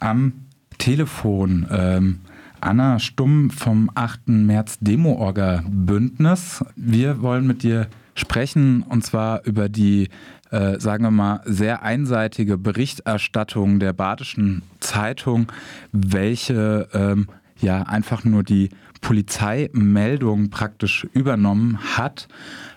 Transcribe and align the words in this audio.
Am 0.00 0.32
Telefon 0.78 1.66
ähm, 1.70 2.20
Anna 2.60 2.98
Stumm 2.98 3.50
vom 3.50 3.90
8. 3.94 4.28
März 4.28 4.78
Demo-Orga 4.80 5.62
Bündnis. 5.68 6.64
Wir 6.76 7.22
wollen 7.22 7.46
mit 7.46 7.62
dir 7.62 7.88
sprechen 8.14 8.82
und 8.82 9.04
zwar 9.04 9.44
über 9.44 9.68
die, 9.68 10.08
äh, 10.50 10.78
sagen 10.80 11.04
wir 11.04 11.10
mal, 11.10 11.40
sehr 11.44 11.82
einseitige 11.82 12.58
Berichterstattung 12.58 13.78
der 13.78 13.92
Badischen 13.92 14.62
Zeitung, 14.80 15.52
welche 15.92 16.88
ähm, 16.92 17.28
ja 17.60 17.82
einfach 17.82 18.24
nur 18.24 18.42
die 18.42 18.70
Polizeimeldung 19.00 20.50
praktisch 20.50 21.06
übernommen 21.12 21.78
hat, 21.96 22.28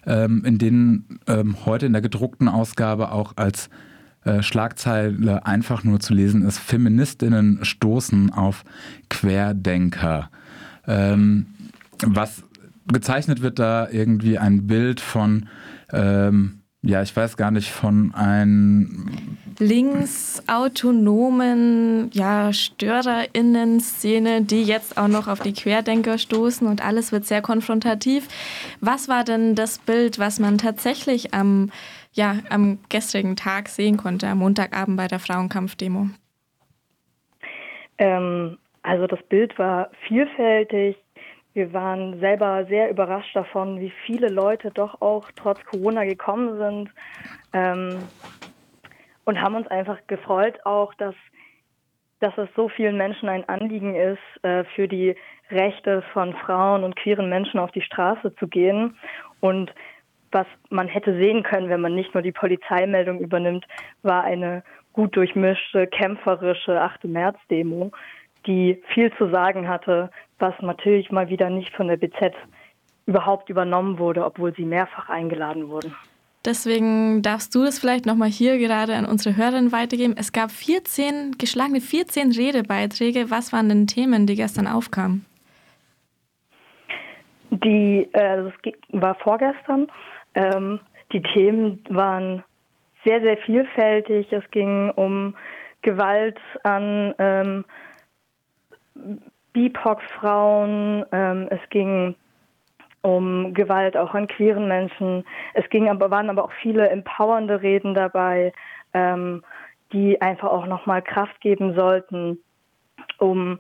ähm, 0.06 0.44
in 0.46 0.58
denen 0.58 1.20
ähm, 1.28 1.66
heute 1.66 1.88
in 1.88 1.94
der 1.94 2.02
gedruckten 2.02 2.48
Ausgabe 2.48 3.12
auch 3.12 3.34
als 3.36 3.70
äh, 4.24 4.44
Schlagzeile 4.44 5.46
einfach 5.46 5.84
nur 5.84 6.00
zu 6.00 6.14
lesen 6.14 6.44
ist, 6.44 6.60
Feministinnen 6.60 7.64
stoßen 7.64 8.32
auf 8.32 8.64
Querdenker. 9.10 10.30
Ähm, 10.88 11.48
was 12.06 12.44
gezeichnet 12.88 13.42
wird 13.42 13.60
da 13.60 13.90
irgendwie 13.90 14.38
ein 14.38 14.68
Bild 14.68 15.00
von, 15.00 15.48
ähm, 15.92 16.60
ja, 16.84 17.02
ich 17.02 17.16
weiß 17.16 17.38
gar 17.38 17.52
nicht, 17.52 17.72
von 17.72 18.14
einem 18.14 19.10
linksautonomen 19.60 22.10
ja, 22.14 22.52
StörerInnen-Szene, 22.52 24.42
die 24.42 24.64
jetzt 24.64 24.98
auch 24.98 25.08
noch 25.08 25.28
auf 25.28 25.40
die 25.40 25.54
Querdenker 25.54 26.18
stoßen 26.18 26.68
und 26.68 26.84
alles 26.84 27.12
wird 27.12 27.26
sehr 27.26 27.42
konfrontativ. 27.42 28.28
Was 28.80 29.08
war 29.08 29.24
denn 29.24 29.56
das 29.56 29.78
Bild, 29.78 30.20
was 30.20 30.40
man 30.40 30.58
tatsächlich 30.58 31.34
am 31.34 31.70
ja, 32.14 32.36
am 32.50 32.80
gestrigen 32.90 33.36
Tag 33.36 33.70
sehen 33.70 33.98
konnte, 33.98 34.28
am 34.28 34.40
Montagabend 34.40 34.98
bei 34.98 35.08
der 35.08 35.20
Frauenkampfdemo? 35.20 36.08
Ähm, 37.98 38.58
also 38.84 39.08
das 39.08 39.22
Bild 39.24 39.58
war 39.58 39.90
vielfältig. 40.08 40.98
Wir 41.54 41.72
waren 41.74 42.20
selber 42.20 42.66
sehr 42.66 42.90
überrascht 42.90 43.36
davon, 43.36 43.80
wie 43.80 43.94
viele 44.06 44.30
Leute 44.30 44.72
doch 44.72 45.02
auch 45.02 45.30
trotz 45.36 45.64
Corona 45.66 46.06
gekommen 46.06 46.58
sind 46.58 46.90
ähm, 47.54 48.00
und 49.26 49.42
haben 49.42 49.56
uns 49.56 49.68
einfach 49.68 50.00
gefreut 50.08 50.60
auch, 50.66 50.94
dass, 50.96 51.16
dass 52.22 52.38
es 52.38 52.50
so 52.56 52.70
vielen 52.70 52.98
Menschen 52.98 53.30
ein 53.30 53.48
Anliegen 53.50 53.96
ist, 53.96 54.44
äh, 54.44 54.64
für 54.76 54.88
die 54.88 55.16
Rechte 55.50 56.02
von 56.14 56.34
Frauen 56.34 56.84
und 56.84 56.96
queeren 56.96 57.30
Menschen 57.30 57.60
auf 57.60 57.72
die 57.72 57.82
Straße 57.82 58.34
zu 58.36 58.48
gehen. 58.48 58.98
Und 59.42 59.74
was 60.32 60.48
man 60.70 60.88
hätte 60.88 61.16
sehen 61.18 61.44
können, 61.44 61.70
wenn 61.70 61.82
man 61.82 61.96
nicht 61.96 62.14
nur 62.14 62.24
die 62.24 62.32
Polizeimeldung 62.32 63.20
übernimmt, 63.20 63.66
war 64.02 64.24
eine 64.24 64.64
gut 64.94 65.16
durchmischte, 65.16 65.88
kämpferische 65.88 66.80
8. 66.82 67.06
März-Demo, 67.06 67.92
die 68.46 68.82
viel 68.94 69.12
zu 69.18 69.30
sagen 69.30 69.68
hatte, 69.68 70.10
was 70.40 70.54
natürlich 70.62 71.12
mal 71.12 71.30
wieder 71.30 71.50
nicht 71.50 71.74
von 71.76 71.88
der 71.88 71.98
BZ 71.98 72.34
überhaupt 73.06 73.50
übernommen 73.50 74.00
wurde, 74.00 74.26
obwohl 74.26 74.54
sie 74.54 74.66
mehrfach 74.66 75.10
eingeladen 75.10 75.70
wurden. 75.70 75.96
Deswegen 76.44 77.22
darfst 77.22 77.54
du 77.54 77.64
das 77.64 77.78
vielleicht 77.78 78.08
nochmal 78.08 78.30
hier 78.30 78.58
gerade 78.58 78.96
an 78.96 79.06
unsere 79.06 79.36
Hörerinnen 79.38 79.72
weitergeben. 79.72 80.16
Es 80.18 80.32
gab 80.32 80.50
14, 80.50 81.36
geschlagene 81.38 81.82
14 81.82 82.32
Redebeiträge. 82.32 83.30
Was 83.30 83.54
waren 83.54 83.70
denn 83.70 83.86
Themen, 83.86 84.26
die 84.26 84.36
gestern 84.36 84.66
aufkamen? 84.66 85.26
Die, 87.52 88.10
äh, 88.14 88.44
das 88.44 88.54
war 88.90 89.16
vorgestern 89.16 89.88
ähm, 90.36 90.80
die 91.12 91.22
Themen 91.22 91.84
waren 91.90 92.44
sehr, 93.04 93.22
sehr 93.22 93.38
vielfältig. 93.38 94.32
Es 94.32 94.50
ging 94.52 94.92
um 94.92 95.36
Gewalt 95.82 96.40
an 96.64 97.16
ähm, 97.18 97.66
BIPOC-Frauen, 99.54 101.06
ähm, 101.12 101.48
es 101.50 101.60
ging 101.70 102.16
um 103.02 103.54
Gewalt 103.54 103.98
auch 103.98 104.14
an 104.14 104.28
queeren 104.28 104.68
Menschen. 104.68 105.26
Es 105.54 105.68
ging 105.70 105.90
aber, 105.90 106.12
waren 106.12 106.30
aber 106.30 106.46
auch 106.46 106.52
viele 106.62 106.88
empowernde 106.90 107.62
Reden 107.62 107.96
dabei, 107.96 108.54
ähm, 108.94 109.44
die 109.92 110.22
einfach 110.22 110.50
auch 110.50 110.68
nochmal 110.68 111.02
Kraft 111.02 111.42
geben 111.42 111.74
sollten, 111.74 112.38
um 113.18 113.60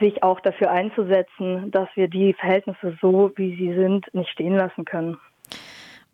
sich 0.00 0.22
auch 0.22 0.40
dafür 0.40 0.70
einzusetzen, 0.70 1.70
dass 1.70 1.88
wir 1.94 2.08
die 2.08 2.34
Verhältnisse 2.34 2.96
so, 3.00 3.32
wie 3.36 3.56
sie 3.56 3.74
sind, 3.74 4.12
nicht 4.12 4.30
stehen 4.30 4.54
lassen 4.54 4.84
können. 4.84 5.18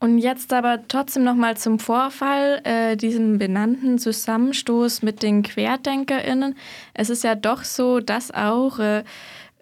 Und 0.04 0.18
jetzt 0.18 0.52
aber 0.52 0.86
trotzdem 0.86 1.24
nochmal 1.24 1.56
zum 1.56 1.78
Vorfall, 1.78 2.60
äh, 2.64 2.94
diesem 2.94 3.38
benannten 3.38 3.96
Zusammenstoß 3.96 5.00
mit 5.00 5.22
den 5.22 5.42
QuerdenkerInnen. 5.42 6.56
Es 6.92 7.08
ist 7.08 7.24
ja 7.24 7.34
doch 7.34 7.64
so, 7.64 8.00
dass 8.00 8.30
auch, 8.30 8.78
äh, 8.80 9.02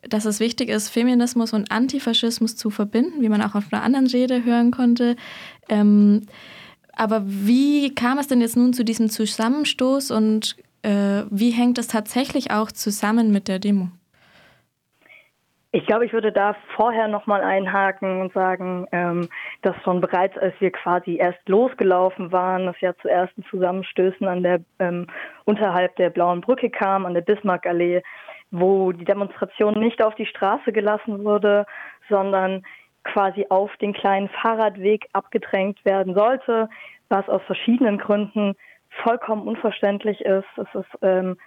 dass 0.03 0.25
es 0.25 0.41
wichtig 0.41 0.69
ist, 0.69 0.89
Feminismus 0.89 1.53
und 1.53 1.71
Antifaschismus 1.71 2.57
zu 2.57 2.71
verbinden, 2.71 3.23
wie 3.23 3.29
man 3.29 3.41
auch 3.41 3.55
auf 3.55 3.73
einer 3.73 3.85
anderen 3.85 4.09
Rede 4.09 4.43
hören 4.43 4.73
konnte. 4.73 5.15
Ähm, 5.69 6.23
aber 6.93 7.23
wie 7.25 7.95
kam 7.95 8.19
es 8.19 8.27
denn 8.27 8.41
jetzt 8.41 8.57
nun 8.57 8.73
zu 8.73 8.85
diesem 8.85 9.11
Zusammenstoß 9.11 10.11
und 10.11 10.57
äh, 10.83 11.23
wie 11.31 11.51
hängt 11.51 11.79
es 11.79 11.87
tatsächlich 11.87 12.51
auch 12.51 12.73
zusammen 12.73 13.31
mit 13.31 13.47
der 13.47 13.61
Demo? 13.61 13.93
Ich 15.75 15.87
glaube, 15.87 16.05
ich 16.05 16.13
würde 16.13 16.33
da 16.33 16.55
vorher 16.77 17.09
nochmal 17.09 17.41
einhaken 17.41 18.21
und 18.21 18.35
sagen, 18.35 18.87
ähm, 18.93 19.31
dass 19.63 19.75
schon 19.85 20.03
bereits, 20.03 20.37
als 20.37 20.55
wir 20.61 20.71
quasi 20.71 21.17
erst 21.17 21.49
losgelaufen 21.49 22.31
waren, 22.31 22.67
das 22.67 22.79
ja 22.81 22.95
zu 22.99 23.09
ersten 23.09 23.43
Zusammenstößen 23.45 24.29
an 24.29 24.43
der 24.43 24.61
ähm, 24.79 25.07
unterhalb 25.47 25.97
der 25.97 26.11
Blauen 26.11 26.43
Brücke 26.43 26.69
kam, 26.69 27.07
an 27.07 27.15
der 27.15 27.23
Bismarckallee, 27.23 28.03
wo 28.51 28.93
die 28.93 29.07
Demonstration 29.07 29.81
nicht 29.81 30.03
auf 30.05 30.15
die 30.15 30.27
Straße 30.27 30.73
gelassen 30.73 31.25
wurde, 31.25 31.65
sondern 32.11 32.63
quasi 33.05 33.47
auf 33.49 33.75
den 33.79 33.95
kleinen 33.95 34.29
Fahrradweg 34.29 35.09
abgedrängt 35.15 35.83
werden 35.87 36.15
sollte, 36.15 36.69
was 37.09 37.27
aus 37.31 37.43
verschiedenen 37.47 37.97
Gründen 37.97 38.57
vollkommen 39.03 39.49
unverständlich 39.49 40.21
ist. 40.21 40.45
Es 40.59 40.75
ist 40.75 40.99
ähm, 41.01 41.39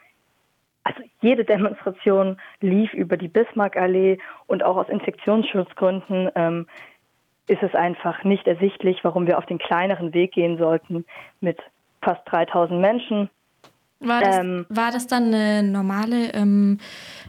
also 0.85 1.01
jede 1.21 1.43
Demonstration 1.43 2.37
lief 2.61 2.93
über 2.93 3.17
die 3.17 3.27
Bismarckallee 3.27 4.19
und 4.45 4.63
auch 4.63 4.77
aus 4.77 4.87
Infektionsschutzgründen 4.87 6.29
ähm, 6.35 6.67
ist 7.47 7.63
es 7.63 7.73
einfach 7.73 8.23
nicht 8.23 8.47
ersichtlich, 8.47 8.99
warum 9.03 9.27
wir 9.27 9.37
auf 9.37 9.47
den 9.47 9.57
kleineren 9.57 10.13
Weg 10.13 10.33
gehen 10.33 10.57
sollten 10.57 11.05
mit 11.41 11.59
fast 12.01 12.21
3000 12.25 12.79
Menschen. 12.79 13.29
War 13.99 14.21
das, 14.21 14.37
ähm, 14.37 14.65
war 14.69 14.91
das 14.91 15.07
dann 15.07 15.33
eine 15.33 15.63
normale, 15.63 16.33
ähm, 16.33 16.79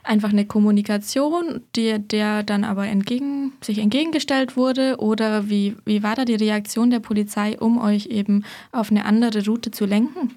einfach 0.05 0.31
eine 0.31 0.45
Kommunikation, 0.45 1.63
die, 1.77 1.99
der 1.99 2.43
dann 2.43 2.65
aber 2.65 2.87
entgegen, 2.87 3.53
sich 3.63 3.79
entgegengestellt 3.79 4.57
wurde? 4.57 4.97
Oder 4.99 5.49
wie, 5.49 5.77
wie 5.87 6.03
war 6.03 6.15
da 6.15 6.27
die 6.27 6.35
Reaktion 6.35 6.91
der 6.91 7.01
Polizei, 7.01 7.57
um 7.59 7.81
euch 7.81 8.07
eben 8.07 8.45
auf 8.73 8.91
eine 8.91 9.07
andere 9.07 9.47
Route 9.47 9.71
zu 9.71 9.87
lenken? 9.87 10.37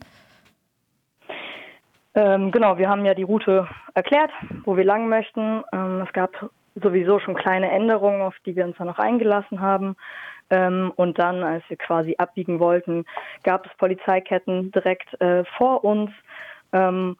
Ähm, 2.20 2.52
genau, 2.52 2.78
wir 2.78 2.90
haben 2.90 3.06
ja 3.06 3.14
die 3.14 3.24
Route 3.24 3.66
erklärt, 3.94 4.30
wo 4.66 4.76
wir 4.76 4.84
lang 4.84 5.08
möchten. 5.08 5.64
Ähm, 5.72 6.02
es 6.06 6.12
gab 6.12 6.50
sowieso 6.76 7.20
schon 7.20 7.34
kleine 7.34 7.72
Änderungen, 7.72 8.22
auf 8.22 8.36
die 8.46 8.58
wir 8.58 8.66
uns 8.66 8.76
dann 8.76 8.88
noch 8.88 9.00
eingelassen 9.00 9.62
haben. 9.62 9.96
Ähm, 10.50 10.92
und 10.98 11.18
dann, 11.18 11.44
als 11.44 11.64
wir 11.70 11.78
quasi 11.78 12.16
abbiegen 12.18 12.60
wollten, 12.60 13.06
gab 13.44 13.66
es 13.66 13.72
Polizeiketten 13.78 14.70
direkt 14.74 15.22
äh, 15.22 15.46
vor 15.58 15.86
uns, 15.86 16.12
ähm, 16.74 17.16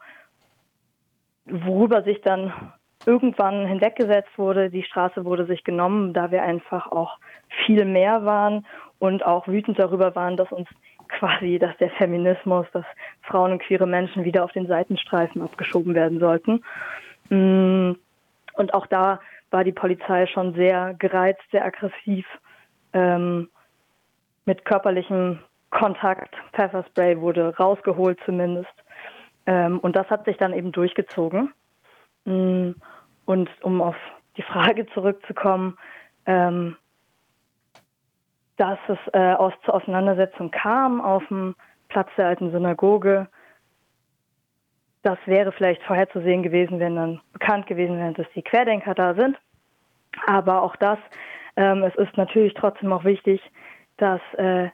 worüber 1.46 2.02
sich 2.02 2.20
dann 2.20 2.52
irgendwann 3.06 3.66
hinweggesetzt 3.66 4.36
wurde. 4.36 4.68
Die 4.68 4.82
Straße 4.82 5.24
wurde 5.24 5.46
sich 5.46 5.64
genommen, 5.64 6.12
da 6.12 6.30
wir 6.30 6.42
einfach 6.42 6.92
auch 6.92 7.16
viel 7.64 7.86
mehr 7.86 8.26
waren 8.26 8.66
und 8.98 9.24
auch 9.24 9.48
wütend 9.48 9.78
darüber 9.78 10.14
waren, 10.14 10.36
dass 10.36 10.52
uns 10.52 10.68
quasi, 11.18 11.58
dass 11.58 11.76
der 11.78 11.90
Feminismus, 11.90 12.66
dass 12.72 12.84
Frauen 13.22 13.52
und 13.52 13.62
queere 13.62 13.86
Menschen 13.86 14.24
wieder 14.24 14.44
auf 14.44 14.52
den 14.52 14.66
Seitenstreifen 14.66 15.42
abgeschoben 15.42 15.94
werden 15.94 16.18
sollten. 16.20 16.62
Mm, 17.28 17.92
und 18.54 18.74
auch 18.74 18.86
da 18.86 19.20
war 19.50 19.64
die 19.64 19.72
Polizei 19.72 20.26
schon 20.26 20.54
sehr 20.54 20.94
gereizt, 20.98 21.42
sehr 21.50 21.64
aggressiv, 21.64 22.26
ähm, 22.92 23.48
mit 24.44 24.64
körperlichem 24.64 25.40
Kontakt. 25.70 26.34
Pfefferspray 26.54 27.20
wurde 27.20 27.56
rausgeholt 27.56 28.18
zumindest. 28.24 28.72
Ähm, 29.46 29.78
und 29.80 29.96
das 29.96 30.08
hat 30.10 30.24
sich 30.24 30.36
dann 30.36 30.52
eben 30.52 30.72
durchgezogen. 30.72 31.52
Mm, 32.24 32.72
und 33.24 33.48
um 33.62 33.80
auf 33.80 33.96
die 34.36 34.42
Frage 34.42 34.86
zurückzukommen, 34.94 35.76
ähm, 36.26 36.76
dass 38.60 38.78
es 38.88 38.98
äh, 39.14 39.32
aus, 39.32 39.54
zur 39.64 39.72
Auseinandersetzung 39.72 40.50
kam 40.50 41.00
auf 41.00 41.26
dem 41.28 41.54
Platz 41.88 42.10
der 42.18 42.26
alten 42.26 42.50
Synagoge. 42.50 43.26
Das 45.02 45.16
wäre 45.24 45.50
vielleicht 45.50 45.82
vorherzusehen 45.84 46.42
gewesen, 46.42 46.78
wenn 46.78 46.94
dann 46.94 47.20
bekannt 47.32 47.66
gewesen 47.66 47.96
wäre, 47.96 48.12
dass 48.12 48.26
die 48.34 48.42
Querdenker 48.42 48.94
da 48.94 49.14
sind. 49.14 49.38
Aber 50.26 50.62
auch 50.62 50.76
das, 50.76 50.98
ähm, 51.56 51.82
es 51.84 51.94
ist 51.94 52.14
natürlich 52.18 52.52
trotzdem 52.52 52.92
auch 52.92 53.04
wichtig, 53.04 53.40
dass 53.96 54.20
äh, 54.36 54.68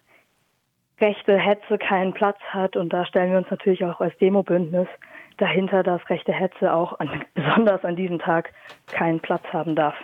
rechte 1.00 1.38
Hetze 1.38 1.78
keinen 1.78 2.12
Platz 2.12 2.40
hat. 2.50 2.76
Und 2.76 2.92
da 2.92 3.06
stellen 3.06 3.30
wir 3.30 3.38
uns 3.38 3.50
natürlich 3.52 3.84
auch 3.84 4.00
als 4.00 4.18
Demobündnis 4.18 4.88
dahinter, 5.36 5.84
dass 5.84 6.10
rechte 6.10 6.32
Hetze 6.32 6.72
auch 6.72 6.98
an, 6.98 7.24
besonders 7.34 7.84
an 7.84 7.94
diesem 7.94 8.18
Tag 8.18 8.52
keinen 8.88 9.20
Platz 9.20 9.44
haben 9.52 9.76
darf. 9.76 9.94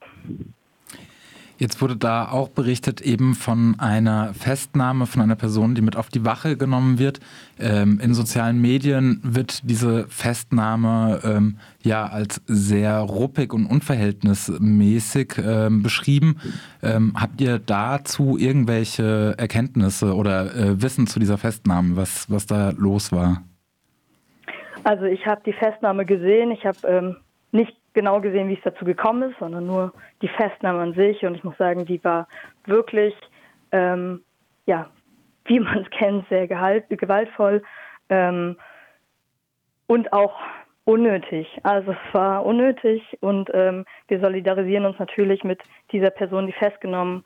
Jetzt 1.62 1.80
wurde 1.80 1.94
da 1.94 2.28
auch 2.28 2.48
berichtet 2.48 3.02
eben 3.02 3.36
von 3.36 3.78
einer 3.78 4.34
Festnahme 4.34 5.06
von 5.06 5.22
einer 5.22 5.36
Person, 5.36 5.76
die 5.76 5.80
mit 5.80 5.94
auf 5.94 6.08
die 6.08 6.24
Wache 6.24 6.56
genommen 6.56 6.98
wird. 6.98 7.20
Ähm, 7.60 8.00
in 8.02 8.14
sozialen 8.14 8.60
Medien 8.60 9.20
wird 9.22 9.70
diese 9.70 10.08
Festnahme 10.08 11.20
ähm, 11.22 11.58
ja 11.84 12.06
als 12.06 12.42
sehr 12.48 12.98
ruppig 12.98 13.52
und 13.52 13.66
unverhältnismäßig 13.66 15.34
ähm, 15.38 15.84
beschrieben. 15.84 16.40
Ähm, 16.82 17.12
habt 17.14 17.40
ihr 17.40 17.60
dazu 17.60 18.36
irgendwelche 18.36 19.36
Erkenntnisse 19.38 20.16
oder 20.16 20.56
äh, 20.56 20.82
Wissen 20.82 21.06
zu 21.06 21.20
dieser 21.20 21.38
Festnahme, 21.38 21.94
was, 21.94 22.28
was 22.28 22.46
da 22.46 22.70
los 22.70 23.12
war? 23.12 23.44
Also 24.82 25.04
ich 25.04 25.24
habe 25.26 25.42
die 25.46 25.52
Festnahme 25.52 26.06
gesehen. 26.06 26.50
Ich 26.50 26.66
habe 26.66 26.88
ähm, 26.88 27.16
nicht 27.52 27.76
genau 27.94 28.20
gesehen, 28.20 28.48
wie 28.48 28.54
es 28.54 28.62
dazu 28.64 28.84
gekommen 28.84 29.30
ist, 29.30 29.38
sondern 29.38 29.66
nur 29.66 29.92
die 30.20 30.28
Festnahme 30.28 30.80
an 30.80 30.94
sich. 30.94 31.24
Und 31.24 31.34
ich 31.34 31.44
muss 31.44 31.56
sagen, 31.58 31.84
die 31.84 32.02
war 32.04 32.28
wirklich, 32.66 33.14
ähm, 33.72 34.22
ja, 34.66 34.88
wie 35.44 35.60
man 35.60 35.78
es 35.82 35.90
kennt, 35.98 36.28
sehr 36.28 36.46
gewaltvoll 36.46 37.62
ähm, 38.08 38.56
und 39.86 40.12
auch 40.12 40.34
unnötig. 40.84 41.46
Also 41.62 41.92
es 41.92 42.14
war 42.14 42.44
unnötig 42.44 43.02
und 43.20 43.50
ähm, 43.54 43.84
wir 44.08 44.20
solidarisieren 44.20 44.86
uns 44.86 44.98
natürlich 44.98 45.44
mit 45.44 45.60
dieser 45.92 46.10
Person, 46.10 46.46
die 46.46 46.52
festgenommen 46.52 47.24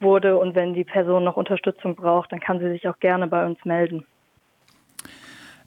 wurde. 0.00 0.36
Und 0.36 0.54
wenn 0.54 0.74
die 0.74 0.84
Person 0.84 1.24
noch 1.24 1.36
Unterstützung 1.36 1.96
braucht, 1.96 2.32
dann 2.32 2.40
kann 2.40 2.58
sie 2.58 2.68
sich 2.68 2.88
auch 2.88 2.98
gerne 2.98 3.26
bei 3.26 3.44
uns 3.44 3.64
melden. 3.64 4.04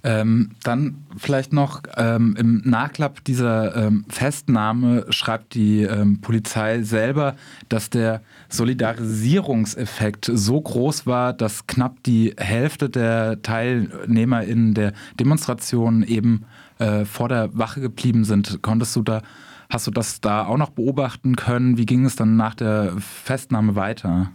Ähm, 0.03 0.51
dann 0.63 1.03
vielleicht 1.15 1.53
noch 1.53 1.83
ähm, 1.95 2.35
im 2.37 2.61
Nachklapp 2.65 3.23
dieser 3.23 3.75
ähm, 3.75 4.05
Festnahme 4.09 5.05
schreibt 5.09 5.53
die 5.53 5.83
ähm, 5.83 6.21
Polizei 6.21 6.81
selber, 6.81 7.35
dass 7.69 7.91
der 7.91 8.21
Solidarisierungseffekt 8.49 10.31
so 10.33 10.59
groß 10.59 11.05
war, 11.05 11.33
dass 11.33 11.67
knapp 11.67 12.01
die 12.03 12.33
Hälfte 12.37 12.89
der 12.89 13.43
Teilnehmer 13.43 14.43
in 14.43 14.73
der 14.73 14.93
Demonstration 15.19 16.01
eben 16.03 16.45
äh, 16.79 17.05
vor 17.05 17.29
der 17.29 17.55
Wache 17.55 17.79
geblieben 17.81 18.23
sind. 18.23 18.63
Konntest 18.63 18.95
du 18.95 19.03
da, 19.03 19.21
hast 19.69 19.85
du 19.85 19.91
das 19.91 20.19
da 20.19 20.45
auch 20.45 20.57
noch 20.57 20.71
beobachten 20.71 21.35
können? 21.35 21.77
Wie 21.77 21.85
ging 21.85 22.05
es 22.05 22.15
dann 22.15 22.35
nach 22.37 22.55
der 22.55 22.93
Festnahme 22.97 23.75
weiter? 23.75 24.31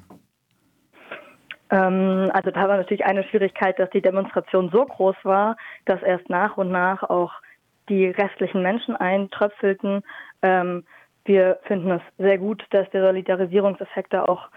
Ähm, 1.76 2.30
also 2.32 2.50
da 2.50 2.68
war 2.68 2.76
natürlich 2.76 3.04
eine 3.04 3.24
Schwierigkeit, 3.24 3.78
dass 3.78 3.90
die 3.90 4.00
Demonstration 4.00 4.70
so 4.72 4.84
groß 4.84 5.16
war, 5.24 5.56
dass 5.84 6.02
erst 6.02 6.28
nach 6.30 6.56
und 6.56 6.70
nach 6.70 7.02
auch 7.02 7.32
die 7.88 8.06
restlichen 8.08 8.62
Menschen 8.62 8.96
eintröpfelten. 8.96 10.02
Ähm, 10.42 10.84
wir 11.24 11.58
finden 11.64 11.90
es 11.90 12.02
sehr 12.18 12.38
gut, 12.38 12.64
dass 12.70 12.88
der 12.90 13.02
Solidarisierungseffekt 13.02 14.12
da 14.12 14.24
auch 14.24 14.48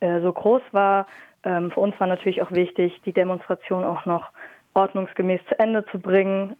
äh, 0.00 0.20
so 0.20 0.32
groß 0.32 0.62
war. 0.72 1.06
Ähm, 1.44 1.70
für 1.70 1.80
uns 1.80 1.98
war 1.98 2.08
natürlich 2.08 2.42
auch 2.42 2.50
wichtig, 2.52 3.00
die 3.04 3.12
Demonstration 3.12 3.84
auch 3.84 4.04
noch 4.04 4.28
ordnungsgemäß 4.74 5.40
zu 5.48 5.58
Ende 5.58 5.86
zu 5.86 5.98
bringen 5.98 6.54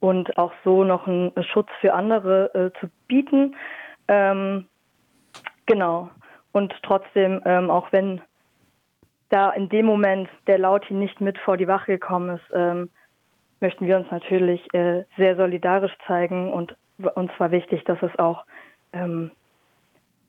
und 0.00 0.36
auch 0.36 0.52
so 0.62 0.84
noch 0.84 1.06
einen 1.06 1.32
Schutz 1.42 1.70
für 1.80 1.94
andere 1.94 2.54
äh, 2.54 2.70
zu 2.80 2.90
bieten. 3.08 3.56
Genau. 5.64 6.10
Und 6.52 6.74
trotzdem, 6.82 7.42
auch 7.70 7.90
wenn 7.92 8.20
da 9.28 9.50
in 9.50 9.68
dem 9.68 9.86
Moment 9.86 10.28
der 10.46 10.58
Lauti 10.58 10.94
nicht 10.94 11.20
mit 11.20 11.38
vor 11.38 11.56
die 11.56 11.68
Wache 11.68 11.92
gekommen 11.92 12.36
ist, 12.36 12.44
ähm, 12.52 12.90
möchten 13.60 13.86
wir 13.86 13.96
uns 13.96 14.10
natürlich 14.10 14.62
äh, 14.74 15.04
sehr 15.16 15.36
solidarisch 15.36 15.96
zeigen 16.06 16.52
und 16.52 16.76
uns 17.14 17.30
war 17.38 17.50
wichtig, 17.50 17.84
dass 17.84 17.98
es 18.02 18.18
auch 18.18 18.44
ähm, 18.92 19.30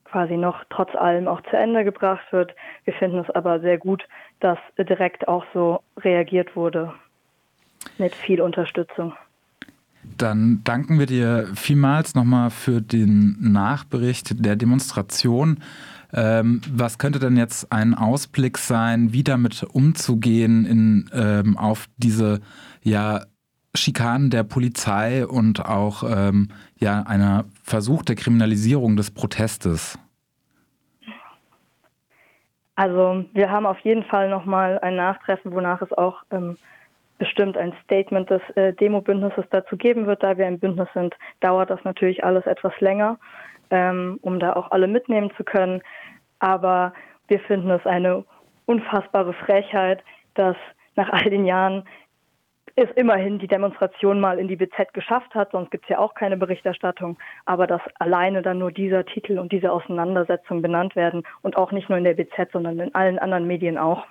quasi 0.05 0.37
noch 0.37 0.63
trotz 0.69 0.95
allem 0.95 1.27
auch 1.27 1.41
zu 1.49 1.57
Ende 1.57 1.83
gebracht 1.83 2.31
wird. 2.31 2.53
Wir 2.85 2.93
finden 2.93 3.19
es 3.19 3.29
aber 3.29 3.59
sehr 3.59 3.77
gut, 3.77 4.03
dass 4.39 4.57
direkt 4.77 5.27
auch 5.27 5.45
so 5.53 5.81
reagiert 5.97 6.55
wurde 6.55 6.93
mit 7.97 8.15
viel 8.15 8.41
Unterstützung. 8.41 9.13
Dann 10.17 10.61
danken 10.63 10.99
wir 10.99 11.05
dir 11.05 11.47
vielmals 11.55 12.15
nochmal 12.15 12.49
für 12.49 12.81
den 12.81 13.35
Nachbericht 13.39 14.45
der 14.45 14.55
Demonstration. 14.55 15.61
Ähm, 16.13 16.61
was 16.71 16.97
könnte 16.97 17.19
denn 17.19 17.37
jetzt 17.37 17.71
ein 17.71 17.93
Ausblick 17.93 18.57
sein, 18.57 19.11
wie 19.13 19.23
damit 19.23 19.63
umzugehen 19.63 20.65
in, 20.65 21.09
ähm, 21.13 21.57
auf 21.57 21.87
diese 21.97 22.39
ja, 22.81 23.21
Schikanen 23.75 24.29
der 24.29 24.43
Polizei 24.43 25.25
und 25.25 25.65
auch 25.65 26.03
ähm, 26.03 26.49
ja, 26.79 27.03
einer 27.03 27.45
Versuch 27.63 28.03
der 28.03 28.15
Kriminalisierung 28.15 28.95
des 28.95 29.11
Protestes? 29.11 29.99
Also 32.75 33.25
wir 33.33 33.49
haben 33.49 33.65
auf 33.65 33.79
jeden 33.79 34.03
Fall 34.03 34.29
nochmal 34.29 34.79
ein 34.79 34.95
Nachtreffen, 34.95 35.51
wonach 35.51 35.81
es 35.81 35.91
auch 35.93 36.21
ähm, 36.29 36.57
bestimmt 37.17 37.57
ein 37.57 37.73
Statement 37.83 38.29
des 38.29 38.41
äh, 38.55 38.73
Demo-Bündnisses 38.73 39.45
dazu 39.49 39.77
geben 39.77 40.05
wird. 40.05 40.23
Da 40.23 40.37
wir 40.37 40.45
ein 40.45 40.59
Bündnis 40.59 40.89
sind, 40.93 41.15
dauert 41.39 41.69
das 41.69 41.83
natürlich 41.83 42.23
alles 42.23 42.45
etwas 42.45 42.79
länger 42.79 43.17
ähm, 43.71 44.19
um 44.21 44.39
da 44.39 44.53
auch 44.53 44.71
alle 44.71 44.87
mitnehmen 44.87 45.31
zu 45.37 45.43
können. 45.43 45.81
Aber 46.39 46.93
wir 47.27 47.39
finden 47.41 47.69
es 47.71 47.85
eine 47.85 48.25
unfassbare 48.65 49.33
Frechheit, 49.33 50.03
dass 50.35 50.55
nach 50.95 51.09
all 51.09 51.29
den 51.29 51.45
Jahren 51.45 51.83
es 52.75 52.89
immerhin 52.95 53.39
die 53.39 53.47
Demonstration 53.47 54.19
mal 54.19 54.37
in 54.37 54.47
die 54.47 54.55
BZ 54.55 54.93
geschafft 54.93 55.33
hat, 55.33 55.51
sonst 55.51 55.71
gibt 55.71 55.85
es 55.85 55.89
ja 55.89 55.97
auch 55.97 56.13
keine 56.13 56.37
Berichterstattung, 56.37 57.17
aber 57.45 57.65
dass 57.65 57.81
alleine 57.97 58.43
dann 58.43 58.59
nur 58.59 58.71
dieser 58.71 59.03
Titel 59.03 59.39
und 59.39 59.51
diese 59.51 59.71
Auseinandersetzung 59.71 60.61
benannt 60.61 60.95
werden 60.95 61.23
und 61.41 61.57
auch 61.57 61.71
nicht 61.71 61.89
nur 61.89 61.97
in 61.97 62.03
der 62.03 62.13
BZ, 62.13 62.51
sondern 62.51 62.79
in 62.79 62.93
allen 62.93 63.17
anderen 63.17 63.47
Medien 63.47 63.79
auch. 63.79 64.05